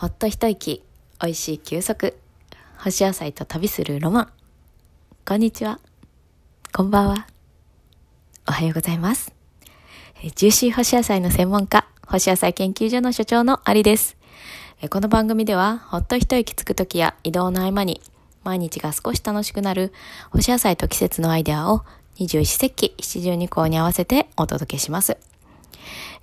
[0.00, 0.82] ほっと一息、
[1.20, 2.16] 美味しい休息、
[2.78, 4.32] 干し野菜と旅するロマン。
[5.26, 5.78] こんにちは。
[6.72, 7.26] こんばんは。
[8.48, 9.34] おはようございます。
[10.36, 14.16] ジューシー干し野菜の専門家、干し野菜研究所の所長のアリです。
[14.88, 18.00] この番組では、ほっと一息つくときや移動の合間に、
[18.42, 19.92] 毎日が少し楽しくなる
[20.30, 21.84] 干し野菜と季節のアイデアを
[22.18, 25.18] 二十四節気七十二項に合わせてお届けします。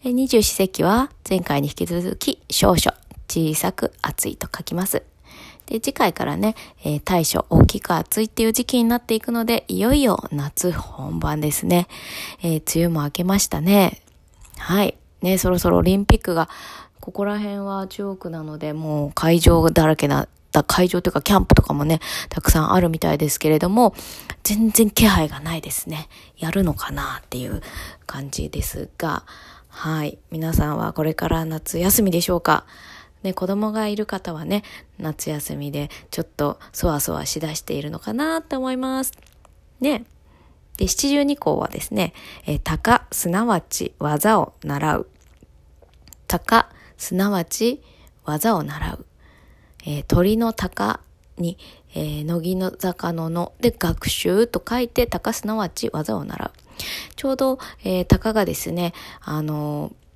[0.04, 2.98] 二十四節気は前回に引き続き少々
[3.28, 5.04] 小さく暑いと書きます。
[5.66, 11.88] で、次回からね、えー、大暑大きく暑いっていう時期になっていくので、いよいよ夏本番ですね。
[12.42, 14.02] えー、梅雨も明けましたね。
[14.58, 14.98] はい。
[15.22, 16.48] ね、そろそろオリンピックが、
[17.02, 20.28] ここら辺は中国なので、もう会場だらけな、
[20.68, 22.00] 会場というかキャンプとかもね、
[22.30, 23.94] たくさんあるみたいですけれども、
[24.44, 26.08] 全然気配がないですね。
[26.38, 27.62] やるのかなっていう
[28.06, 29.24] 感じですが、
[29.68, 30.18] はい。
[30.32, 32.66] 皆さんはこれから夏休みでしょうか？
[33.28, 34.64] ね、子供がいる方はね、
[34.98, 39.12] 夏休みでちょっとそわそわしだしているのかなって思います。
[39.82, 40.06] ね。
[40.78, 42.14] で、七十二項はですね、
[42.46, 45.08] えー、鷹、すなわち技を習う。
[46.28, 47.84] 鷹、すなわち
[48.24, 49.06] 技を習う。
[49.86, 51.02] えー、鳥の鷹
[51.38, 51.58] に、
[51.94, 56.52] えー、乃木の坂のので学習と書いて、鷹すなわち技を習う。
[57.18, 60.07] ちょうど、えー、鷹がですね、あのー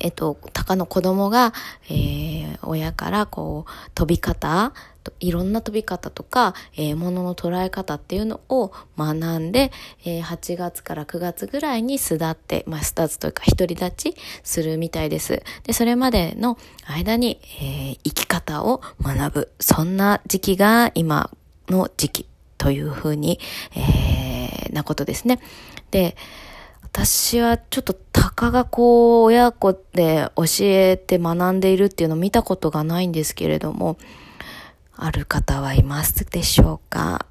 [0.00, 1.52] えっと、鷹の子供が、
[1.88, 4.72] えー、親からこう、飛び方、
[5.20, 9.70] いろんな飛び方とか、えー、ものの捉え方っていうのを学んで、
[10.04, 15.42] えー、8月から9月ぐらいに巣立って、まあ、巣立つというか独り立ちするみたいです。
[15.64, 19.52] で、それまでの間に、えー、生き方を学ぶ。
[19.60, 21.30] そんな時期が今
[21.68, 22.26] の時期
[22.58, 23.38] というふうに、
[23.76, 25.40] えー、なことですね。
[25.90, 26.16] で、
[26.84, 33.98] 私はちょっとたかがこう親子で教えて学んでいるっていうのを見たことがないんですけれども、
[34.94, 37.26] ある方はいますでしょうか？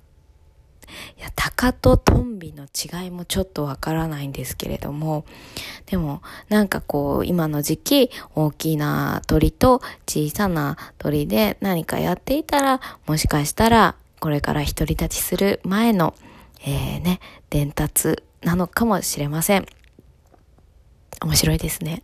[1.17, 5.26] いや、鷹とトンビの違いもちょっとわからないんですけれども、
[5.86, 16.14] でもなんかこう今の時期大きな鳥と小さな鳥で何かやっていたら、もしかしたらこれから独り立ちする前の、
[16.66, 17.20] えー、ね、
[17.50, 19.65] 伝達なのかもしれません。
[21.21, 22.04] 面白いですね。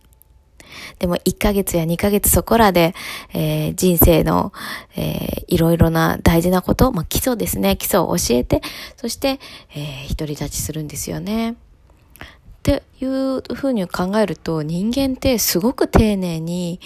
[0.99, 2.93] でも1ヶ月や2ヶ月そこらで、
[3.33, 4.53] えー、人生の、
[4.95, 7.75] えー、いろいろな大事なこと、まあ、基礎ですね。
[7.77, 8.61] 基礎を教えて、
[8.95, 9.39] そして、
[9.75, 11.51] えー、独り立ちするんですよね。
[11.51, 11.55] っ
[12.61, 16.79] ていうふうに考えると、人間ってすごく丁寧に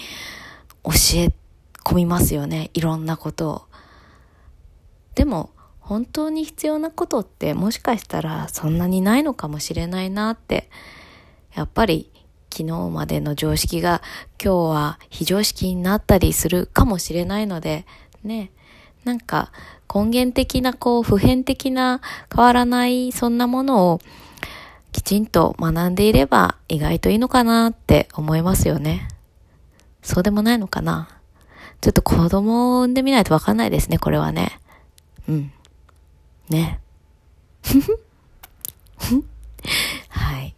[0.84, 1.32] 教え
[1.84, 2.70] 込みますよね。
[2.74, 3.62] いろんなことを。
[5.14, 5.50] でも、
[5.84, 10.70] 本当に必要なことってもしかしたらそんなにないのかもしれないなって、
[11.54, 12.10] やっぱり
[12.50, 14.00] 昨日までの常識が
[14.42, 17.84] 今日は非常識になったりするかもしれないので、
[18.22, 18.50] ね、
[19.04, 19.52] なんか
[19.94, 22.00] 根源的なこう普遍的な
[22.34, 24.00] 変わらないそんなものを
[24.90, 29.08] きちんと学んでいれば意外といいのかなって思いますよね。
[30.02, 31.08] そうでもないのかな
[31.82, 34.60] ちょっと子供を産んでみないとわかんないですね、これはね。
[35.28, 35.52] うん。
[36.48, 36.80] ね。
[40.08, 40.54] はい。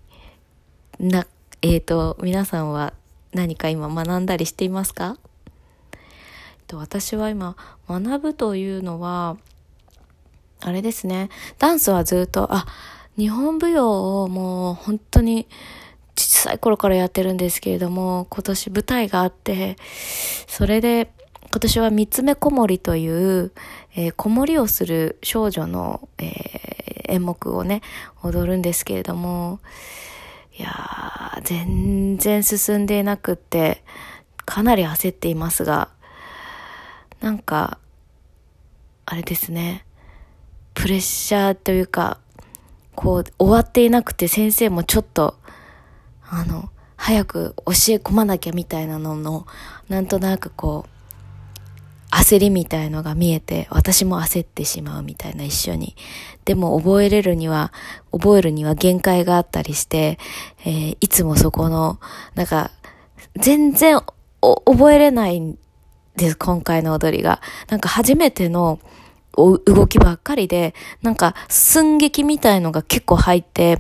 [0.98, 1.26] な、
[1.62, 2.92] え、ー、と、皆さんは
[3.32, 5.19] 何か今学んだりしていますか？
[6.72, 7.56] 私は今、
[7.88, 9.36] 学ぶというのは、
[10.60, 11.28] あれですね。
[11.58, 12.66] ダンスはずっと、あ、
[13.16, 15.47] 日本舞踊をもう本当に
[16.16, 19.76] 小さい頃からやってるんですけれども、今年舞台があって、
[20.48, 21.12] それで
[21.56, 23.50] 今年は三つ目子守という、
[23.94, 27.80] えー、子守をする少女の、えー、演目をね、
[28.22, 29.60] 踊るんですけれども、
[30.58, 33.82] いやー、全然進んでいなくって、
[34.44, 35.88] かなり焦っていますが、
[37.22, 37.78] なんか、
[39.06, 39.86] あれですね、
[40.74, 42.18] プレッシャーというか、
[42.94, 45.38] こう、終わっていなくて先生もちょっと、
[46.28, 49.47] あの、早く教え込まなきゃみたいなのの、
[49.88, 50.96] なんとなくこう、
[52.18, 55.97] 焦りみたいのが見えて、私も焦ってしまうみたいな一緒に。
[56.47, 57.72] でも覚えれるには、
[58.10, 60.18] 覚えるには限界があったりして、
[60.65, 62.01] えー、いつもそこの、
[62.34, 62.71] なんか、
[63.36, 64.01] 全然
[64.41, 65.59] 覚えれないん
[66.16, 67.42] です、今回の踊りが。
[67.68, 68.80] なんか初めての
[69.36, 73.78] 動きばっかりで、なんか寸劇みたいのが結構入って、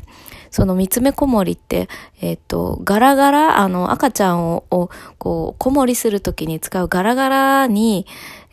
[0.56, 1.86] その三つ目子守って、
[2.22, 4.88] えっ、と、ガラガラ、あの、赤ちゃんを、を
[5.18, 8.06] こう、子守するときに使うガラガラに、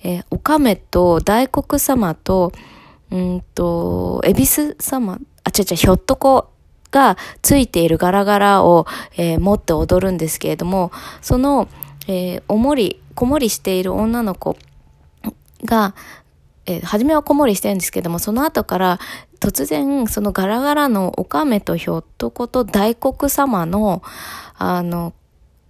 [0.04, 2.52] えー、おかめと大黒様と、
[3.10, 6.50] うんと、恵比寿様、あ、ちゃちゃ、ひょっとこ
[6.92, 8.86] がついているガラガラを、
[9.16, 10.92] えー、持って踊るんですけれども、
[11.22, 11.70] その、
[12.10, 14.58] えー、おもり、子守りしている女の子
[15.64, 15.96] が、
[16.66, 19.00] えー、初めは子守りしてるんですけども、その後から
[19.40, 24.02] 突然、そのガラガラのおかめとひょっとこと大黒様の、
[24.58, 25.14] あの、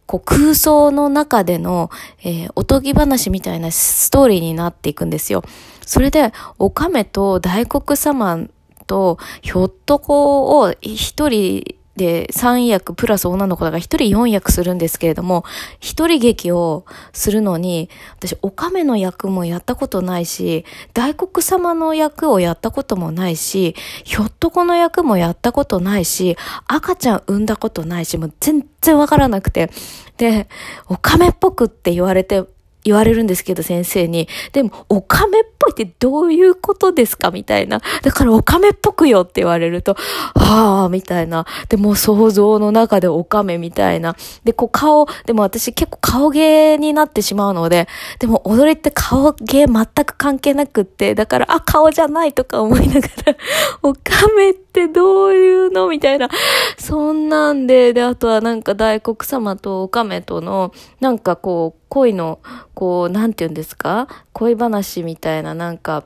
[0.06, 1.90] こう空想の中での、
[2.24, 5.44] えー、おとぎ話みたいなストーリーになっていくんですよ。
[5.86, 8.40] それで、おかめと大黒様
[8.86, 15.44] とひょっとこを一人で、3役プラス女の子だから1人4役するんですけれども、
[15.80, 26.36] 1人劇をするのに、私、おかめの役もやったことないし、大黒様の役をやったこともないし、ひょっとこの役もやったことないし、
[26.68, 29.70] 赤ちゃん産んだことないし、もう全然わからなくて。
[30.18, 30.48] で、
[30.88, 32.44] おかめっぽくって言われて、
[32.84, 34.28] 言われるんですけど、先生に。
[34.52, 37.32] でも、おかめっぽいってどういうことですか？
[37.32, 37.80] みたいな。
[38.02, 39.96] だから、おかめっぽくよって言われると、
[40.36, 41.46] はあ、みたいな。
[41.70, 44.16] で、も想像の中でおかめみたいな。
[44.44, 47.88] で、こう顔、でも私結構顔芸になってしまうので、
[48.20, 53.36] でも踊りって顔芸全く関係なくって、だから、あ、顔じゃないとか思いながら、
[53.84, 54.00] おか
[54.36, 55.88] めってどういうの？
[55.88, 56.30] みたいな。
[56.78, 62.40] そんなんで、で、あとはなんか大黒様とおかめとの、なんかこう、恋の、
[62.74, 64.08] こう、なんて言うんですか？
[64.34, 66.04] 恋話みたいなななんか、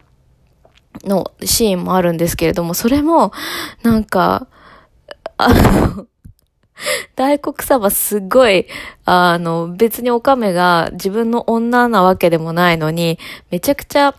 [1.04, 3.32] のシーンもあるんですけれども、それも、
[3.84, 4.48] なんか、
[5.38, 6.08] あの、
[7.16, 8.68] 大黒様すごい、
[9.06, 13.20] あの、別にオカメが自分の女なわけでもないのに、
[13.52, 14.16] めちゃくちゃ、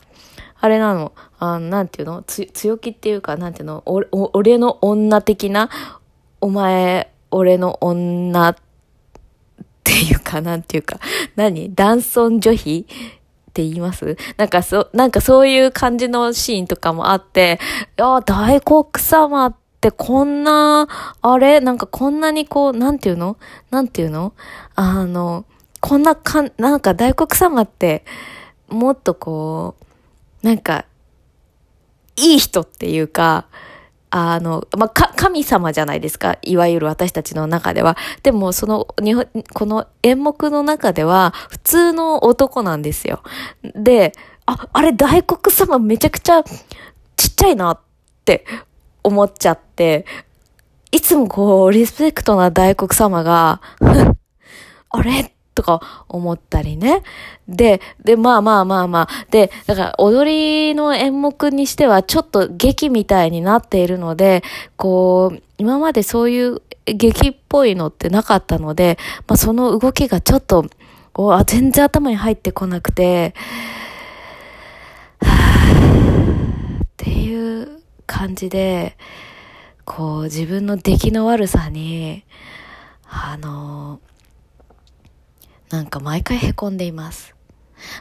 [0.60, 2.22] あれなの、あの、なんていうの？
[2.24, 3.82] 強気っていうか、なんていうの？
[3.86, 5.70] 俺の女的な、
[6.40, 8.56] お前、俺の女っ
[9.84, 10.98] ていうか、なんていうか、
[11.36, 11.74] 何？
[11.74, 12.86] 男尊女卑？
[13.48, 14.16] って言います？
[14.36, 17.58] なんかそ、なんかそういう感じのシーンとかもあって、
[17.98, 20.86] いや、大黒様ってこんな、
[21.22, 21.60] あれ？
[21.60, 23.36] なんかこんなにこう、なんていうの？
[23.70, 24.34] なんていうの？
[24.74, 25.44] あの、
[25.80, 28.04] こんなかん、なんか大黒様って、
[28.68, 29.76] もっとこ
[30.42, 30.84] う、なんか、
[32.16, 33.46] いい人っていうか、
[34.10, 36.38] あの、まあ、か、神様じゃないですか。
[36.42, 37.96] いわゆる私たちの中では。
[38.22, 43.22] でも、その、日本、この演目の中では、普通の男なんですよ。
[43.74, 44.12] で、
[44.46, 47.80] あ、あれ大黒様めちゃくちゃちっちゃいなっ
[48.24, 48.46] て
[49.02, 50.06] 思っちゃって、
[50.90, 53.60] いつもこう、リスペクトな大黒様が、
[54.90, 57.02] あれとか思ったりね。
[57.48, 59.26] で、で、まあまあまあまあ。
[59.32, 64.44] で、だから踊りの演目にしてはちょっと劇みたいになっているので、
[64.76, 70.64] こう、今までそういう劇っぽいのってなかったので、まあその動きがちょっと、
[71.16, 73.34] おあ全然頭に入ってこなくて、
[75.20, 75.26] っ
[76.96, 78.96] ていう感じで、
[79.84, 82.22] こう自分の出来の悪さに、
[83.08, 83.98] あの
[85.70, 87.34] なんか毎回凹んでいます。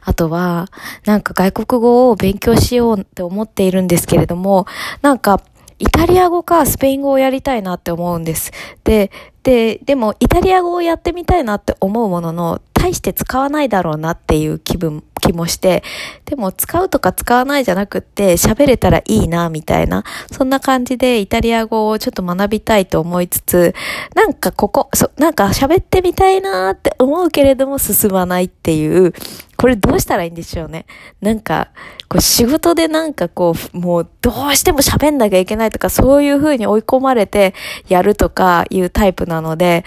[0.03, 0.67] あとは、
[1.05, 4.65] なんか外国語を勉強しようって思っているんですけれども、
[5.01, 5.41] なんか、
[5.79, 8.51] イタリア語かスペイン語をやりたいなって思うんです。
[8.83, 9.11] で、
[9.43, 15.83] で、でもイタリア語をやってみたいなって思うものの、大して使わないだろうなっていう気分、気もして、
[16.25, 23.73] でも使うとか使わないじゃなくって喋れたらいいな、みたいな、そんな感じでイタリア語をちょっと学びたいと思いつつ、
[24.15, 29.13] なんかここ、そ、なんか喋ってみたいなって思うけれども進まないっていう、
[29.57, 30.85] これどうしたらいいんでしょうね。
[31.19, 31.69] なんか、
[32.07, 37.55] こう仕事でなんかこう、もうどうしても喋んなきゃいけないとか、そういう風に追い込まれて
[37.89, 39.83] やるとかいうタイプなので、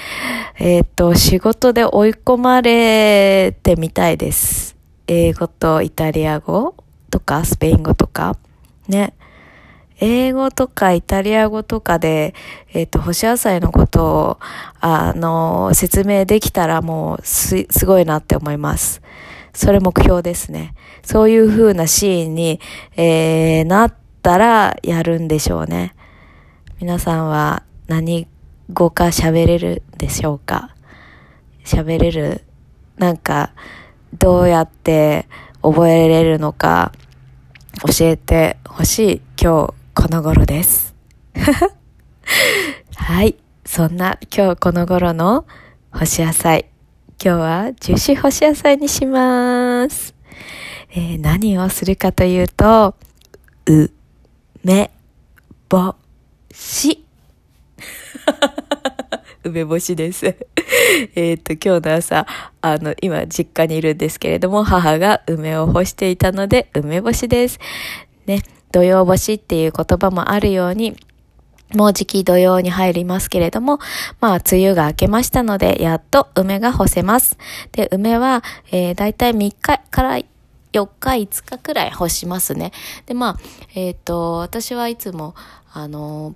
[0.58, 4.76] えっ、と、仕事で追い込まれてみたいです。
[5.06, 6.74] 英語とイタリア語
[7.10, 8.36] とかスペイン語とか。
[8.88, 9.14] ね。
[10.00, 12.34] 英語とかイタリア語とかで、
[12.72, 14.38] えっ、ー、と、星野菜のことを、
[14.80, 19.02] あの、説明できたらもうす、すごいなって思います。
[19.52, 20.74] それ目標ですね。
[21.02, 22.60] そういう風なシーンに、
[22.96, 25.94] えー、なったらやるんでしょうね。
[26.80, 28.26] 皆さんは何
[28.72, 30.74] 語か喋れるでしょうか？
[31.64, 32.44] 喋れる、
[32.96, 33.52] なんか、
[34.18, 35.26] どうやって
[35.62, 36.90] 覚えれるのか
[37.96, 40.94] 教えてほしい今日この頃です。
[42.96, 43.36] はい。
[43.64, 45.46] そんな今日この頃の
[45.92, 46.69] 干し野菜。
[47.22, 50.14] 今日はジューシー干し野菜にします。
[50.90, 52.94] えー、何をするかというと、
[53.66, 53.90] う、
[54.64, 54.90] め、
[55.68, 55.96] ぼ、
[56.50, 57.04] し。
[59.44, 60.34] 梅干しです。
[61.14, 62.26] えっと、今日の朝、
[62.62, 67.58] あの、今、実家にいるんですけれども、母が梅を干していたので、梅干しです。
[68.24, 68.40] ね、
[68.72, 70.96] 土曜干しっていう言葉もあるように、
[71.74, 73.78] もうじき土曜に入りますけれども、
[74.20, 77.38] まあ、梅雨が明けましたので、やっと梅が干せます。
[77.72, 79.54] で、梅は、えー、だいたい3日
[79.90, 80.24] から4
[80.72, 82.72] 日、5日くらい干しますね。
[83.06, 83.36] で、まあ、
[83.74, 85.34] えっ、ー、と、私はいつも、
[85.72, 86.34] あの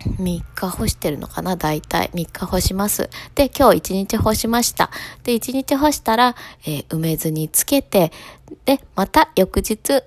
[0.00, 1.56] 3日干してるのかな？
[1.56, 3.10] 大体3日干します。
[3.34, 4.90] で、今日1日干しました。
[5.24, 8.12] で、1日干したら、えー、梅酢につけて、
[8.64, 10.02] で、また翌日、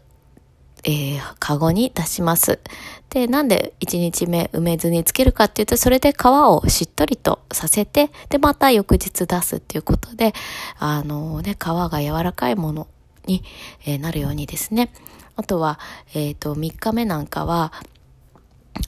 [0.84, 2.60] えー、カゴに出します。
[3.10, 10.34] で、なんで1日目梅酢につけるかっていうと、それで皮をしっとりとさせて、で、また翌日出すっていうことで、
[10.80, 12.88] あのね、皮が柔らかいもの
[13.26, 13.44] に、
[13.86, 14.92] えー、なるようにですね。
[15.36, 15.80] あとは、
[16.14, 17.74] えっ、ー、と、3日目なんかは、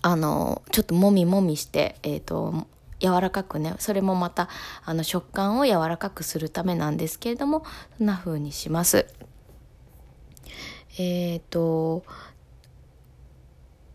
[0.02, 2.68] あの、ちょっともみもみして、えっ、と、
[3.00, 4.50] 柔らかくね、それもまた、
[4.84, 7.64] あの、食感を柔らかくするためなんですけれども、
[7.98, 9.08] そんな風にします。
[10.98, 12.04] えっ、ー、と、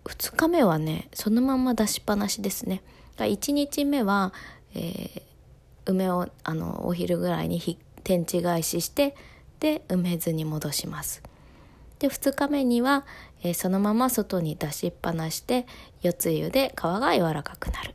[0.04, 2.82] 2日目はね、そのまま出しっぱなしですね。
[3.16, 4.32] 1日目は、
[4.74, 5.22] えー、
[5.86, 9.14] 梅をあのお昼ぐらいに天地返しして
[9.58, 11.22] で梅酢に戻します。
[11.98, 13.04] で2日目には、
[13.42, 15.66] えー、そのまま外に出しっぱなして
[16.00, 17.94] 四つ湯で皮が柔らかくなる。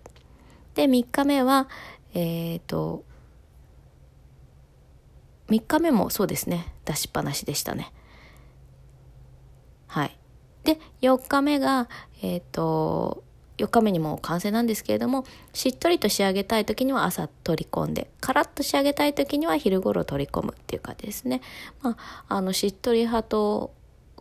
[0.76, 1.70] で3日目は
[2.14, 3.04] えっ、ー、と
[5.48, 6.74] 3日目もそうですね。
[6.86, 7.92] 出しっぱなしでしたね。
[9.88, 10.18] はい
[10.64, 11.88] で4日目が
[12.22, 13.24] えっ、ー、と
[13.58, 21.42] 4日目にもう完成なんですけれどもしっとりと仕上げたい時には朝取り込んでカラッと仕上げたい時には昼頃取り込むっていう感じですね。
[21.82, 23.74] まあ、あのしっとり派と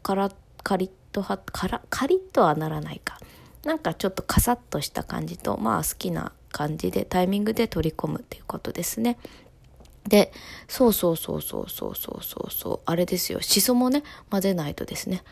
[0.02, 3.18] カラッカリッと派カラカリッとはならないか
[3.64, 9.18] なんかちょっとカサッとした感じとまあ好きな感じでタイミングで取り込むっていうことですね。
[10.06, 10.32] で
[10.68, 15.24] そうそうそうそうそうそうそうそうあれですよしそもね混ぜないとですね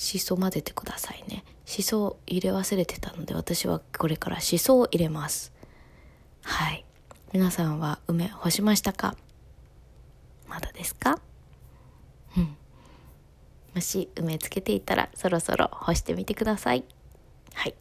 [0.00, 1.44] しそ混ぜてくださいね。
[1.64, 5.52] しそ入れ忘れてたので私はこれからしそを入れます。
[6.44, 6.84] はい。
[7.32, 9.16] 皆さんは梅干しましたか？
[10.46, 11.18] まだですか？
[12.36, 12.56] うん。
[13.74, 16.84] もし梅つけていたらそろそろ干してみてください。
[17.54, 17.74] はい。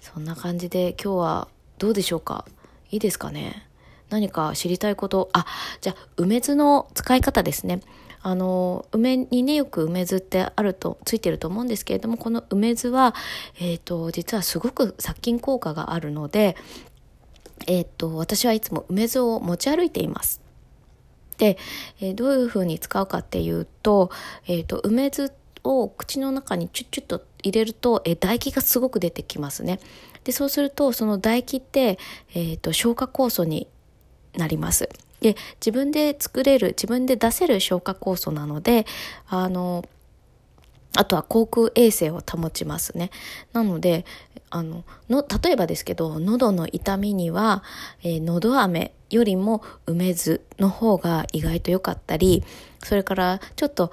[0.00, 2.46] そんな感じで今日はどうでしょうか？
[2.92, 3.68] いいですかね？
[4.08, 5.30] 何か知りたいこと？
[5.32, 5.46] あ
[5.80, 7.80] じゃあ梅酢の使い方ですね。
[8.22, 13.14] あの梅にねよく梅酢ってあるとついてると思うんですけれどもこの梅酢は、
[13.58, 16.56] えーと、実はすごく殺菌効果があるので、
[17.66, 20.40] えーと、私はいつも梅酢を持ち歩いています。
[21.38, 21.58] で、
[22.00, 24.10] えー、どういうふうに使うかっていうと,、
[24.46, 25.32] えーと、梅酢
[25.64, 29.80] を口の中にチュッチュッと入れると、えー、唾液がすごく出てきますね。
[30.22, 31.98] でそうするとその唾液って、
[32.34, 33.66] えー、と消化酵素に
[34.36, 34.88] なります。
[35.22, 38.86] で自分で作れる自分で出せる消化酵素なので
[39.28, 39.84] あの
[40.94, 43.10] あとは口腔衛生を保ちますね。
[43.52, 44.04] なので、
[44.50, 47.62] あの、の、例えばですけど、喉の痛みには、
[48.02, 52.44] えー、喉飴よりも梅酢の方が意外と良かったり、
[52.82, 53.90] それからちょっと、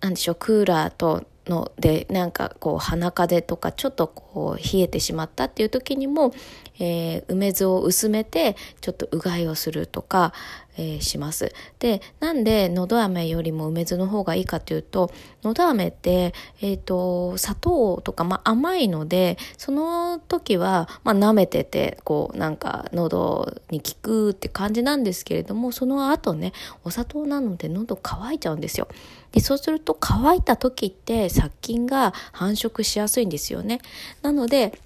[0.00, 6.34] なんでしょう、クーラーとのでなんかこう鼻風とかちょっとこう冷えてしまったっていう時にも、
[6.78, 10.32] えー、梅酢を薄めてちょっとうがいをするとか、
[10.76, 11.52] えー、します。
[11.78, 15.10] でなんでのど飴よりも梅酢の方がいいかというと
[15.42, 26.52] のど飴って、えーと、砂糖とか、まあ、甘いのでその時は、まあ、舐めててこうなんか喉に効くって感じなんですけれどもその後ね
[26.84, 28.88] お砂糖なので喉乾いちゃうんですよ。
[29.32, 33.80] でそうすると乾いた時って殺菌が繁殖しやすいんですよね。
[34.22, 34.78] なので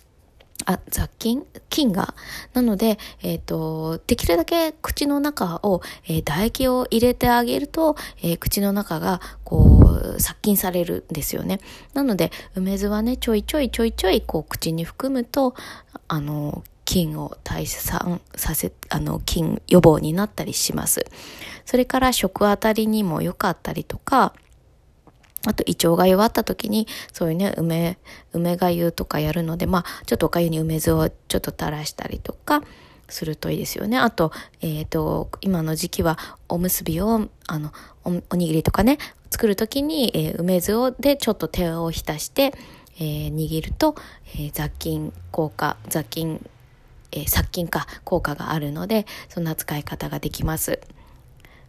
[0.66, 1.44] あ、雑菌？
[1.68, 2.14] 菌が？
[2.52, 11.60] なので、えっ、ー、と、できるだけ口の中を、えー、唾液を入れてあげると、えー、口の中が、こう、殺菌されるんですよね。
[11.92, 15.54] なので、梅酢はね、ちょいちょいちょいちょい、こう、口に含むと、
[16.08, 21.06] あの、菌を退散させ、あの、菌予防になったりします。
[21.64, 24.34] それから食あたりにも良かったりとか、
[25.46, 27.98] あと胃腸が弱った時にそういうね梅
[28.32, 32.62] 梅がゆとかやるのでまあちょっとおかゆに梅酢をちょっと垂らしたりとか
[33.08, 33.98] するといいですよね。
[33.98, 37.72] あと、えっ、ー、と、今の時期はおむすびを、あの、
[38.04, 38.98] おおにぎりとかね、
[39.30, 42.54] 作る時に、えー、梅酢をでちょっと手を浸して、
[42.98, 43.94] えー、握ると、
[44.38, 46.44] え雑菌効果、雑菌、
[47.12, 50.80] え殺菌か効果があるので、そんな使い方ができます。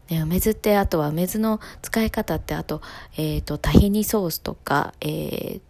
[0.10, 2.82] ね、梅酢ってあとは梅酢の使い方ってあと,、
[3.18, 5.62] えーと、タヒニソースとか、えー、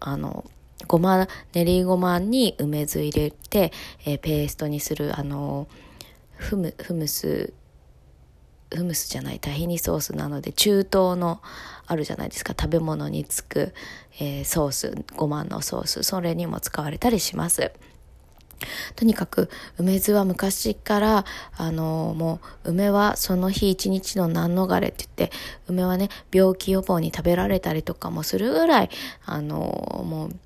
[0.00, 0.44] あの
[0.86, 3.72] ごま練りごまに梅酢入れて、
[4.04, 5.68] えー、ペーストにするあの
[6.36, 7.52] フムフムス
[8.74, 11.40] フムスじゃないタヒニソースなので中東の
[11.86, 13.74] あるじゃないですか食べ物につく、
[14.18, 17.70] えー、ソースごまのソースそれにも使われたりします。
[18.96, 21.24] とにかく梅酢は昔から
[21.56, 25.36] あのもう梅はその日一日の難逃れって言って
[25.68, 28.90] 梅はね病気予防に食べられたりとかもするぐらい
[29.24, 30.36] あのもう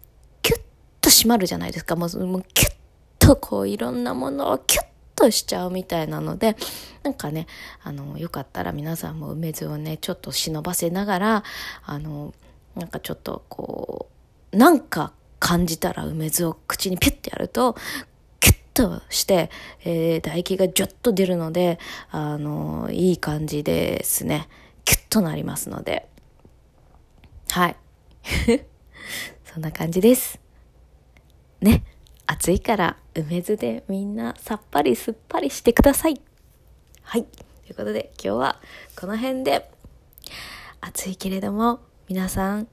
[0.42, 0.60] キュッ
[1.00, 1.96] と締まるじゃないですか。
[1.96, 2.72] もうもうキュッ
[3.18, 6.56] とこういろんなものをキュッとしちゃうみたいなので
[7.02, 7.46] なんかね
[7.82, 11.44] あのよかったら皆さんも梅酢をねちょっと忍ばせながら
[11.84, 12.34] あの
[12.76, 14.08] なんかちょっとこ
[14.52, 17.76] うなんか感じたら梅酢を口にピュッてやると、
[18.40, 19.50] キュッとして、
[19.84, 21.78] えー、唾液がジュッと出るので、
[22.10, 24.48] あの、いい感じですね。
[24.84, 26.08] キュッとなりますので。
[27.50, 27.76] はい。
[29.44, 30.40] そんな感じです。
[31.60, 31.84] ね。
[32.26, 36.20] 暑いから梅酢でみんなさっぱりすっぱりしてください。
[37.02, 37.24] はい。
[37.24, 38.60] ということで今日は
[38.98, 39.70] この辺で
[40.80, 42.68] 暑いけれども皆さん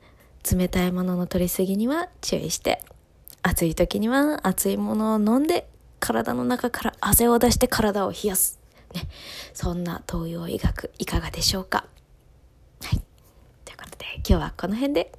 [0.51, 2.83] 冷たいものの取りすぎには注意して、
[3.41, 5.67] 暑い時には熱いものを飲んで、
[5.99, 8.59] 体の中から汗を出して体を冷やす。
[8.93, 9.07] ね。
[9.53, 11.85] そんな東洋医学いかがでしょうか
[12.81, 13.01] はい。
[13.63, 15.11] ということで今日はこの辺で、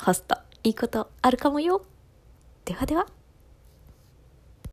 [0.00, 1.82] ホストいいことあるかもよ。
[2.64, 3.06] ではでは。